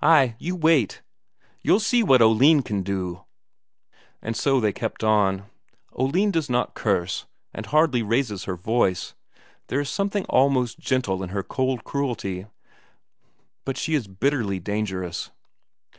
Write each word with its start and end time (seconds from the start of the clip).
"Ay, 0.00 0.34
you 0.38 0.56
wait. 0.56 1.02
You'll 1.60 1.78
see 1.78 2.02
what 2.02 2.22
Oline 2.22 2.62
can 2.62 2.80
do." 2.82 3.26
And 4.22 4.34
so 4.34 4.60
they 4.60 4.72
keep 4.72 5.04
on. 5.04 5.44
Oline 5.92 6.30
does 6.30 6.48
not 6.48 6.72
curse, 6.72 7.26
and 7.52 7.66
hardly 7.66 8.02
raises 8.02 8.44
her 8.44 8.56
voice; 8.56 9.12
there 9.66 9.80
is 9.80 9.90
something 9.90 10.24
almost 10.24 10.78
gentle 10.78 11.22
in 11.22 11.28
her 11.28 11.42
cold 11.42 11.84
cruelty, 11.84 12.46
but 13.66 13.76
she 13.76 13.92
is 13.92 14.08
bitterly 14.08 14.58
dangerous. 14.58 15.30